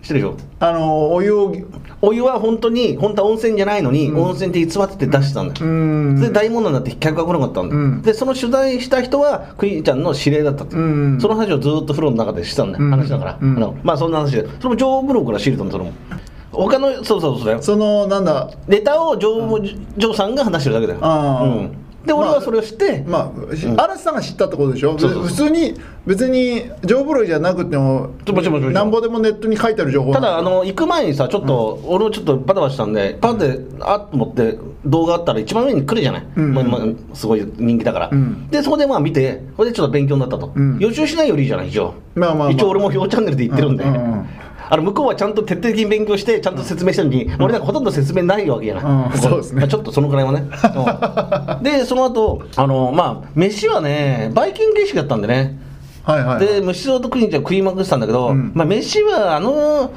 [0.00, 0.36] 知ってるでしょ？
[0.60, 1.52] あのお湯を
[2.00, 4.22] お湯は本当に本当は温泉じゃないのに、うん。
[4.22, 5.68] 温泉って偽ってて出してたんだよ、う
[6.12, 6.20] ん。
[6.20, 8.02] で大問題になって客が来なかったんだよ、うん。
[8.02, 11.20] でその取材した人はクイーンちゃんの指令だったって、うん。
[11.20, 12.90] その話をずっと風呂の中でしてたんだよ、うん。
[12.90, 13.56] 話だから、うん。
[13.56, 14.48] あのまあそんな話で。
[14.58, 15.92] それもジョーブログから仕入れたのそれも。
[16.50, 18.50] 他のそうそうそうそのなんだ？
[18.66, 21.70] ネタをジョー,、ジョーさんが話してるだけだよ、うん、
[22.08, 25.74] で俺はそれを知って、まあ、し嵐さんが知ったってことでしょ、普通に
[26.06, 28.14] 別にジョーブログじゃなくても
[28.72, 36.54] なんぼでもネットに書いてある情報ただあの行く前にさちょっと、俺もちょっとバタバタしたんでパンであっと思って動画あったら一番上に来るじゃない、うん。
[36.54, 38.48] まあまあすごい人気だから、うん。
[38.48, 40.78] でそこでまあ見てそれでちょっと勉強になったと、うん。
[40.78, 42.50] 予習しないよりいいじゃない一応、まあまあまあ。
[42.52, 43.84] 一応俺も表チャンネルで言ってるんで、
[44.70, 49.06] あの向こうはちゃんと徹底的に勉強してちゃんと説明したのに、俺なんかほとんど説明ないわけじゃな。
[49.06, 49.18] い、うん。
[49.18, 49.60] そうですね。
[49.60, 50.44] まあちょっとそのくらいはね、
[51.56, 51.62] うん。
[51.64, 55.58] でその後あのまあ飯はねバイキング形式だったんでね。
[56.04, 58.52] はいはいで虫蔵とクイーンちゃん食いまくってたんだけど、うん。
[58.54, 59.90] まあ飯はあの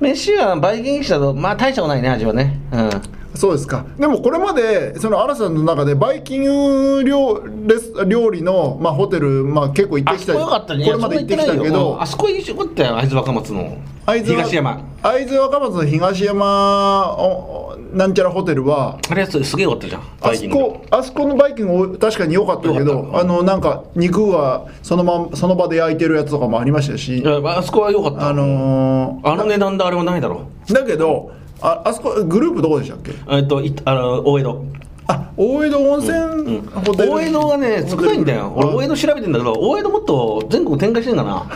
[0.00, 2.58] 飯はバイキング式だとまあ大したことないね味はね。
[2.72, 2.90] うん
[3.34, 3.86] そうですか。
[3.98, 10.84] でもこれまでその嵐さんの中でバイキング料レス料理の、まあ、ホテル、まあ、結構行ってきたあそこよかったね。
[10.84, 12.96] これまで行ってきたけどうんあそこよかったよ。
[12.96, 13.78] 会津若松の。
[14.24, 14.82] 東山。
[15.02, 20.02] 会津若松の東山おなんちゃらホテルはあれすすげえよかったじゃん。
[20.20, 28.28] あそこあそこのバイキング確かに良かったけどあのなんか肉はその,、ま、その場で焼いてるやつとかもありましたしあそこは良かった。
[28.28, 33.12] あのーあの値段であれはないだろだけどああそこグループどこでしたっけ？
[33.30, 34.64] えっといあの大江戸。
[35.08, 38.52] あ大江戸温泉ホテル、大江戸がね少ないんだよ。
[38.54, 41.46] 俺大江戸調べてんだけど大江戸もっと全国展開してんだな。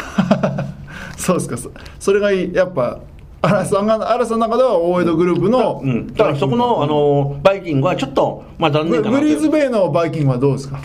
[1.17, 1.57] そうですか。
[1.57, 2.99] そそれがやっぱ
[3.43, 6.13] 嵐さんが嵐さんの中では大江戸グループの、うん。
[6.13, 10.81] だからそこのあのバイキングはちょっとまあ残念かなブリーズベイのバイキングはどうですか？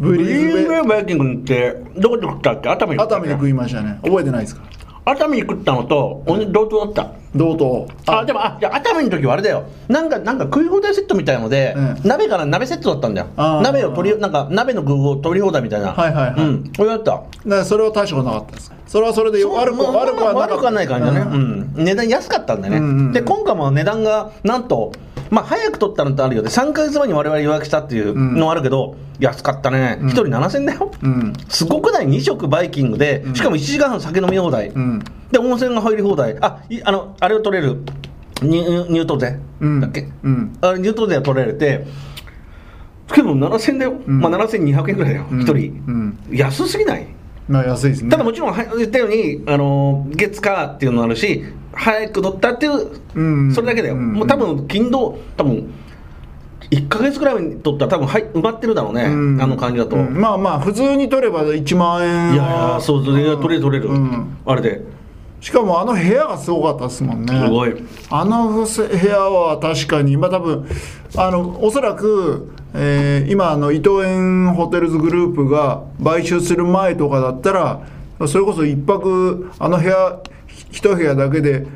[0.00, 2.68] ブブリーズベイバイキングってどこで食ったっけ？
[2.68, 3.98] 熱海で熱海で食いましたね。
[4.04, 4.62] 覚えてないですか？
[5.10, 7.12] 熱海に食ったのと同等だった。
[7.34, 7.88] 同等。
[8.06, 9.64] あでもあじゃあ熱海の時はあれだよ。
[9.88, 11.96] なんかなんか食い放題セットみたいなので、うん。
[12.04, 13.26] 鍋から鍋セットだったんだよ。
[13.62, 15.92] 鍋を取りなんか鍋の具を取り放題みたいな。
[15.92, 16.40] はいはいはい。
[16.40, 16.72] うん。
[16.76, 17.22] これだった。
[17.46, 20.54] だそれは大したことなかったですそれはそれでよ悪く悪くはなかった。
[20.54, 21.82] 悪くはない感じだね、ううん。
[21.82, 24.92] ん値段安かったんだね、で今回も値段がなんと
[25.30, 31.32] まあ早く取ったのってあるよで3か月前に我々予約したっていうのはあるけど、安かったね、一1人7000だよ、うん。
[31.48, 33.34] すごくない？2食バイキングで、ん。
[33.34, 34.98] しかも1時間半酒飲み放題、うん。
[35.30, 36.36] で温泉が入り放題。
[36.40, 37.82] あいあのあれを取れる。
[38.40, 39.80] 入入湯税うん。
[39.80, 40.56] だっけ、うん。
[40.60, 41.86] あれ入湯税が取られて。
[43.12, 44.20] けど7000だよ、うん。
[44.20, 45.40] まあ7200円ぐらいだよ、うん。
[45.40, 46.18] 1人、うん。
[46.30, 47.06] 安すぎない？
[47.48, 48.10] まあ安いですね。
[48.10, 53.54] ただもちろんは言ったようにあの月火っていうのもあるし早く取ったっていう、うん。
[53.54, 54.12] それだけだよ、うん。
[54.14, 55.72] もう多分金土多分
[56.70, 59.42] 1か月ぐらいに取ったら多分はい埋まってるだろうね、うん。
[59.42, 60.20] あの感じだと、うん。
[60.20, 64.36] まあまあ普通に取れば1万円いやいやそうそういや取れる取れる、うん。
[64.44, 64.82] あれで
[65.40, 67.38] しかもあの部屋がすごかったですもんね。
[67.44, 67.74] すごい。
[68.10, 68.60] あの部
[69.06, 70.66] 屋は確かに今多分
[71.16, 77.80] あのおそらく、えー今あの伊藤園ホテルズグループが買収する前とかだったら
[78.26, 80.20] それこそ一泊あの部屋
[80.70, 81.66] 一部屋だけで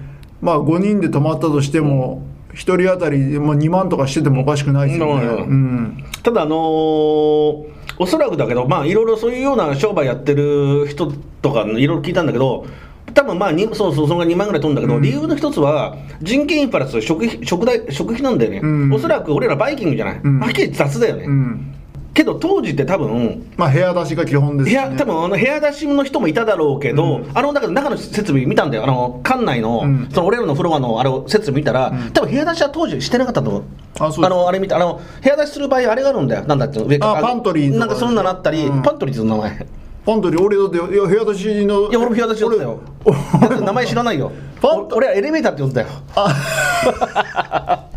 [0.41, 2.23] まあ5人で泊まったとしても
[2.53, 5.25] 1人当たりもう2万とかしててもおかしくないですよね。
[5.25, 5.31] うん。
[5.31, 6.05] うん。
[6.23, 12.67] ただあのーおそらくだけどまあいろいろそういうような商売やってる人とかいろいろ聞いたんだけど
[13.15, 18.93] 多分まあにそうそうそのが2万ぐらい取るんだけど、理由の一つは人件費プラス食費食代食費なんだよね、うん。
[18.93, 20.41] おそらく俺らバイキングじゃない、ん。
[20.41, 21.75] はっきり雑だよね、うん。
[22.15, 24.81] けど当時って多分まあ部屋出しが基本ですしね。
[24.87, 30.09] 部屋多分あの部屋出しの人もいただろうけど、あのだから中の設備見たんだよ、あの館内の,、うん。
[30.11, 33.65] その俺らのフロアのあれを設備見たら、多分部屋出しは当時してなかったと思う。
[34.01, 36.45] あのあれ見たあの部屋出しする場合あれがあるんだよ。
[36.47, 38.83] なんだっけ上あパントリーなんかそんなのあったり、うん。
[38.83, 39.67] パントリーっていう名前
[40.05, 42.81] パントリー俺だっていや部屋出しのいや俺も部屋出しだったよ。
[43.61, 44.33] 名前知らないよ。
[44.61, 45.89] パン俺はエレベーターって呼んだよ。
[46.13, 46.27] パ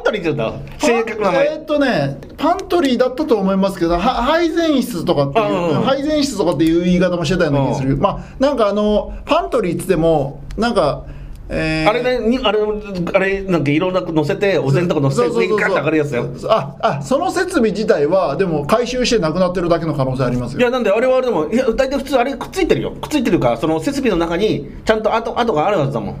[0.00, 1.46] ントリーって言うんだよ正確な名前。
[1.46, 5.82] えーっとねパントリーだったと思いますけどは配膳室とかっていう、あうんうん。
[5.82, 7.88] 配膳室とかっていう言い方もしてたような気がする。
[7.90, 11.04] けど、まあなんかあのパントリーっつってもなんか
[11.48, 11.88] えー。
[11.88, 16.30] あれねにあれあれなんかいろんな乗せてお膳とか乗せてガッと上がるやつだよ。
[16.48, 20.60] ああその設備自体はでも回収してなくなってるだけの可能性ありますよ。
[20.60, 22.92] いやなんであれはあれでもいや大体普通あれくっついてるよ。
[22.92, 26.16] くっついてるからその設備の中にちゃんと跡跡があるはずだもん。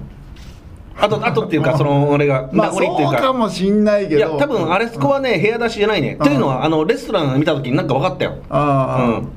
[0.96, 4.16] 跡跡 っていうかそのあれがまあ名残っていうそうかもしんないけど。
[4.16, 6.18] いや多分あれそこはね部屋出しじゃないね。
[6.22, 8.34] というのはあのレストラン見た時になんか分かったよ。
[8.50, 9.28] ああ、うん。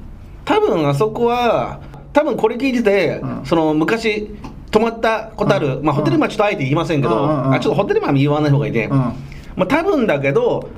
[0.44, 1.80] 多分あそこは
[2.14, 3.42] 多分これ聞いてて、うん。
[3.46, 4.30] その昔
[4.72, 5.86] 泊まったことある、うん。
[5.86, 8.98] まあ、ホテルマンちょっとあえて言いませんけど、あちょっとホテルマン言わない方がいいね、うん。
[8.98, 9.14] ま
[9.60, 10.70] あ、多分だけど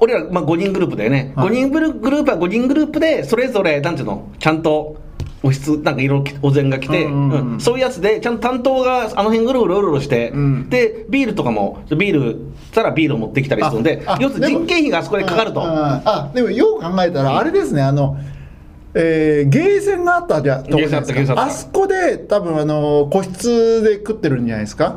[0.00, 4.30] 俺ら、まあ、5人グループだよね、はい5人グループは5人グループでそれぞれなんていうの？
[4.38, 4.96] ちゃんと
[5.42, 10.68] お室なんかいろいろお膳が来て、うんそういうやつでちゃんと担当があの辺ぐるぐるうろうろして、うん。
[10.68, 12.38] でビールとかもビール
[12.72, 15.62] たらビールを持ってきたりするんで要するに人件費があそこでかかると。
[15.64, 18.18] あでもよう考えたらあれですねあの
[19.00, 24.96] えー、ゲーセンがあったじゃゲーセンあそこで多分あの個室で食ってるんじゃないですか。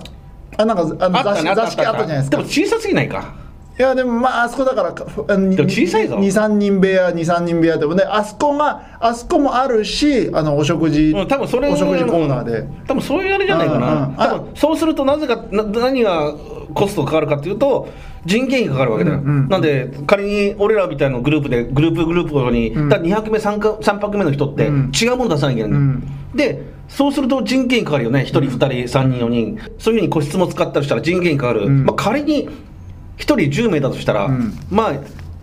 [0.58, 2.38] あなんかあの座敷座敷あったじゃないですか。
[2.38, 3.36] でも小さすぎないか。
[3.78, 6.18] いやでもまああそこだからかあの小さいぞ。
[6.18, 14.22] 23人部屋23人部屋でもねあそこがあそこもあるしあのお食事、うん、多分それお食事コーナーで、うん多分そういうあれじゃないかな、うんうん。
[14.22, 16.34] あ多分そうするとなぜかな何が
[16.74, 17.90] コストかかるかっていうと
[18.26, 22.90] 人件費がかかるわけだよ、うんうんなんで仮に俺らみたいなグループでグループグループごとに、うん。
[22.90, 24.92] だ2泊目 3, か3泊目の人ってうん。
[24.92, 25.80] 違うもの出さなきゃいけない。
[25.80, 26.02] ん。
[26.36, 28.22] だよ、でそうすると人件費かかるよね。
[28.22, 29.60] 1人2人3人4人。
[29.78, 31.86] そういうふうに個室も使ったりしたら人件費かかる、うん。
[31.86, 32.50] まあ、仮に1
[33.18, 34.54] 人10名だとしたら、うん。
[34.70, 34.94] まあ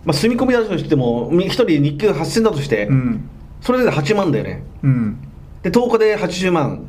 [0.05, 3.29] まあ、住み込みだとしても1人日給8000だとして、うん。
[3.61, 4.63] それで8万だよね。
[4.83, 5.17] うん。
[5.63, 6.85] で10日で80万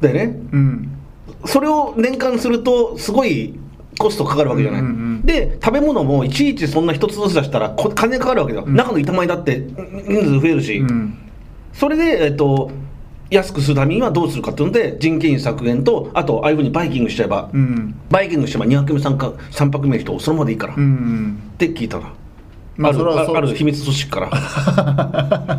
[0.00, 0.36] だよね。
[0.52, 0.99] うん
[1.44, 3.54] それを年間するとすごい
[3.98, 5.22] コストかかるわけじゃない、うんうんうん。
[5.22, 8.74] で食べ物もいちいちそんな一つずつ出したらこ金かかるわけだよ、うん。
[8.74, 11.18] 中の板前だって人数増えるし、うん。
[11.72, 12.70] それで、えっと、
[13.30, 17.94] 安くするためにはどうするかっていうので人件費削減とあとああいうふうにバイキングしちゃえば、うん。
[18.10, 22.12] バイキングしちゃえば2泊目 3, か3泊目の人そのままでいいから、っうんて聞いたら、
[22.76, 23.34] まああるそれはそう。
[23.34, 24.30] あある秘密組織から。
[24.30, 24.36] け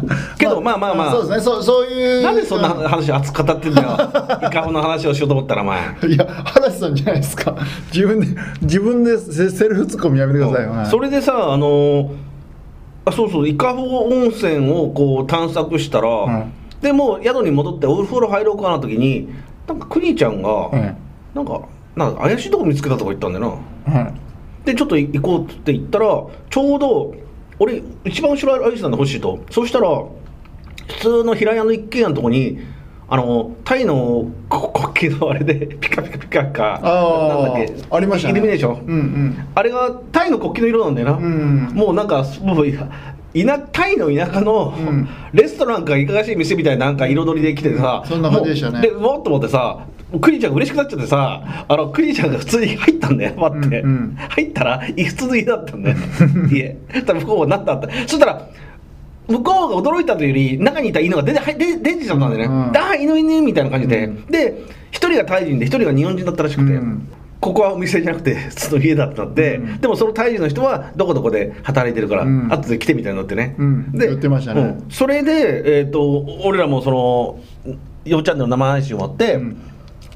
[0.62, 1.12] どまあまあまあ。
[1.12, 1.40] そうですね。
[1.42, 2.22] そうそういう。
[2.24, 3.90] なんでそんな話熱く語ってんだよ。
[4.48, 5.80] イカホの話をしようと思ったらお前。
[6.08, 7.56] いや原さんじゃないですか。
[7.94, 8.28] 自分で
[8.62, 12.08] 自分でセセルフツッコミやめてくださいよ、はいそれでさあのー
[13.04, 16.54] あそうそう伊香保温泉をこう探索したら、ん。
[16.82, 19.30] でもう宿に戻ってお風呂入ろうかな時に
[19.68, 20.96] なんかクニちゃんが、うん。
[21.34, 21.62] なんか
[21.96, 23.94] なんか怪しいとこ見つけたとか言ったんだよな。
[23.94, 24.14] はい
[24.66, 27.16] でちょっと行こうって言ったらちょうど
[27.58, 29.40] 俺一番後ろ歩いてたんだ欲しいと。
[29.50, 29.88] そしたら
[30.88, 32.60] 普通の平屋の一軒家のとこに
[33.08, 37.96] あのタイのこ国旗のあれでピカピカピカピカあなんだっーけ？
[37.96, 38.34] ありましたね。
[38.34, 39.48] イルミネーション、うんうん。
[39.54, 42.66] あれがタイの国旗の色なんだよな、うんもうなんかもう
[43.34, 45.10] 田タイの田舎の、うん。
[45.34, 48.82] レストランかいかがしい店みたいななんか彩りで来ててさそんな感じでしたね。
[48.82, 49.86] でもっと思ってさ
[50.22, 54.16] クニちゃんが嬉しくなっちゃってさあのクニちゃんが普通に入ったんだよ待って、うんうん。
[54.16, 55.98] 入ったらい普通の家だったんだよ。
[56.52, 58.48] 家多分向こうは何だったそしたら
[59.32, 64.26] 向こうが驚いたというより中にいた犬が出てはい出出てきちゃったんだよね、うんああ犬犬みたいな感じで、うん。
[64.28, 67.08] で一人がタイ人で一人が日本人だったらしくて、うん。
[67.40, 69.82] ここはお店じゃなくて普通の家だったって、うん。
[69.82, 72.52] でもそのタイ人の人はどこどこで働いてるから、うん。
[72.52, 73.92] 後で来てみたいになってね、うん。
[73.94, 74.62] 言ってましたね。
[74.62, 74.92] うん。
[74.92, 77.40] それで、えー、と俺らもその
[78.06, 79.58] ようチャンネルの生配信終わって、うん。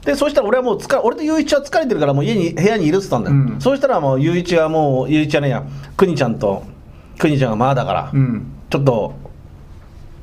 [0.04, 3.62] でそうしたら俺はもう疲れ俺と雄一は疲れてるからもう家に部屋にいるって言ったんだよ、うん。
[3.62, 5.64] そうしたらもう雄一はもう雄一はねや
[5.98, 6.64] くにちゃんと
[7.18, 9.14] くにちゃんがまあだから、うんちょっと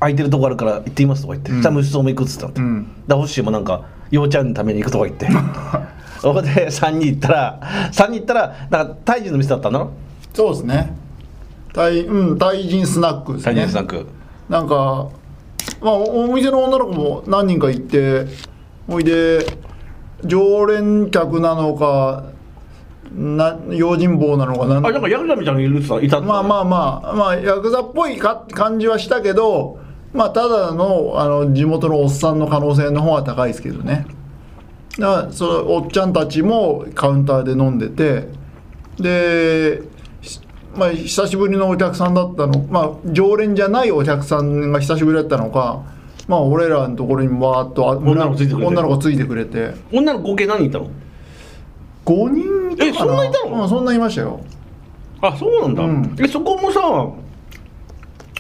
[0.01, 1.63] 空いてるとこあるから行ってみますとか言って、うん。
[1.63, 2.87] じゃあ虫草も行くっつったって、うん。
[3.07, 5.29] でホッシーもなんかようちゃんのために行くとか言って。
[6.21, 7.61] そこで3人行ったら
[7.93, 9.91] 3人行ったらなんかタイ人の店だったんだろ
[10.33, 10.97] そうですね。
[11.73, 14.07] タイうんタイ人スナックですタイね人スナック。
[14.49, 15.09] なんか
[15.81, 18.27] まあおお店の女の子も何人か行って
[18.87, 19.45] ほいで
[20.25, 22.25] 常連客なのか
[23.15, 24.81] な用心棒なのかな。
[24.81, 26.21] んあなんかヤクザみたいなのいるさいた。
[26.21, 29.79] まあまあまあまあヤクザっぽいか感じはしたけど
[30.13, 34.07] まあただのあの地元のおっさんの可能性の方が高いですけどね。
[34.99, 38.29] だからそのおっちゃんたちもカウンターで飲んでて
[38.99, 39.83] で、
[40.21, 40.41] し
[40.77, 45.83] まあ、久しぶりのお客さんだったのまあ常連じゃないお客さんが久しぶりだったのか
[46.29, 48.67] まあ俺らのところにわーっとあ女の子ついてくれて。
[48.67, 49.75] 女の子ついてくれて。
[49.93, 50.91] 女の子合計何人いたの
[52.05, 53.63] ？5人いたかえそんないたの？
[53.63, 54.41] うんそんないましたよ。
[55.21, 56.17] あそうなんだ、うん。
[56.21, 56.81] えそこもさ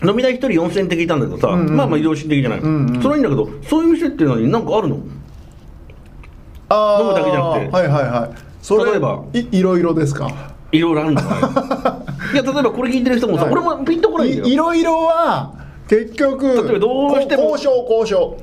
[0.04, 1.76] 飲み代一人4000円って聞いたんだけどさ、うんうん。
[1.76, 3.02] まあまあ移動心的じゃない、うんうん。
[3.02, 4.98] それはいいんだけどそういう店っていうのに何かあるの？
[6.68, 7.68] あー飲むだけじゃなくて。
[7.68, 8.30] はいはいはい。
[8.62, 9.24] それ例えば？
[9.32, 10.28] いいろいろですか？
[10.72, 11.22] いろいろあるんだ。
[12.32, 13.52] いや例えばこれ聞いてる人もさ、はい。
[13.52, 14.44] 俺もピンとこないんだよ。
[14.46, 15.52] いいろいろは
[15.86, 18.36] 結局例えばどうしてもこ交渉交渉。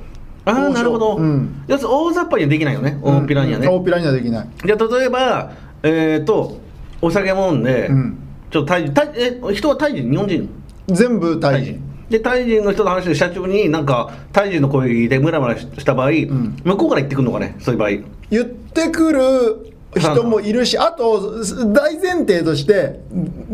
[0.45, 1.63] ああなるほど、うん。
[1.67, 2.99] 要するに大雑把にはできないよね。
[3.01, 4.47] 大っぴらにはね、大っぴらにはできない。
[4.65, 5.51] じゃあ例えば
[5.83, 6.59] えっ、と
[7.01, 8.17] お酒飲んで、うん。
[8.51, 10.09] ちょっとタイ人タイえ人はタイ人？
[10.09, 10.49] 日本人？
[10.87, 11.81] 全部タイ人。
[12.09, 16.57] でタイ人の人と話して社長になんかタイ人の声でムラムラした場合、ん。
[16.63, 17.55] 向こうから言ってくるのかね？
[17.59, 17.89] そういう場合。
[18.31, 22.99] 言ってくる人もいるしあと大前提として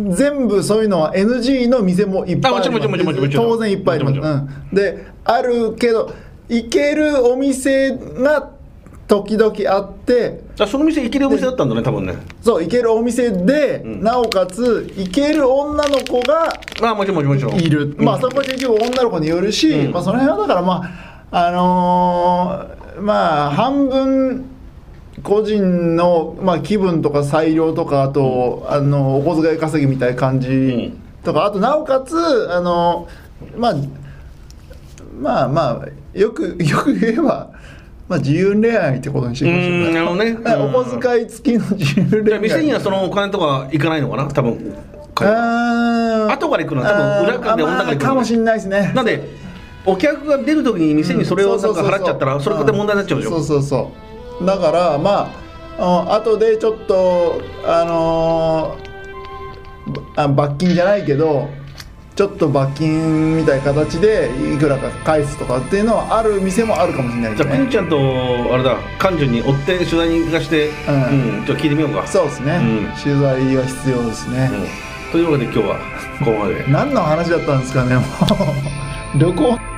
[0.09, 2.69] 全部そういうのは NG の店もいっぱいあります。
[2.69, 3.47] あもちろんもちろんもちろんもちろん。
[3.51, 6.13] 当然いっぱいあります、うん、であるけど
[6.49, 8.51] 行けるお店が
[9.07, 12.15] 時々あってあその店行けるお店だったんだね多分ね。
[12.41, 14.03] そう行けるお店で、ん。
[14.03, 17.53] なおかつ行ける女の子があもちろんもちろん。
[17.53, 17.59] もちろん。
[17.59, 19.91] いる、まあそこは結局女の子によるし、うん。
[19.91, 20.81] まあその辺はだからま
[21.31, 24.45] ああのーまあ半分
[25.23, 32.15] 個人の、まあ、気分とか裁量とかあと、あのお小遣い稼ぎみたいな感じとか、あとなおかつ
[32.51, 33.07] あの
[33.57, 33.75] まあ
[35.19, 37.49] まあまあよくよく言えば、
[38.07, 40.37] まあ、自由恋愛ってことにしてうみましょうーんなるほどね。
[40.77, 42.39] お小遣い付きの自由恋愛。
[42.39, 44.27] 店にはそのお金とか行かないのかな？
[44.27, 44.75] 多分。
[45.15, 46.31] あー。
[46.31, 46.89] 後から行くのは。
[46.89, 48.91] 多分裏からで女から行くのまあかもしれないですね。
[48.93, 49.27] なんで
[49.85, 53.31] お客が出る時に店にそれをなんか払っちゃったらそれで問題になっちゃうでしょ？
[53.31, 53.91] そうそうそ
[54.41, 54.45] う。
[54.45, 55.31] だからま
[55.79, 58.85] ああ後でちょっとあのー
[60.15, 61.49] あ罰金じゃないけど
[62.15, 67.97] ちょっと罰金みたいな形でいくらか返すとかっていうのはある店もあるかもしれないでじゃあピンすねちゃんと
[68.53, 71.45] あれだ幹事に追って取材に行かしてうんうん。
[71.45, 72.07] ちょっと聞いてみようか。
[72.07, 73.03] そうですね、うん。
[73.03, 74.49] 取材は必要ですね、
[75.05, 75.11] うん。
[75.11, 75.79] というわけで今日は
[76.19, 76.65] ここまで。
[76.69, 79.19] 何の話だったんですかねもう。
[79.19, 79.74] 旅行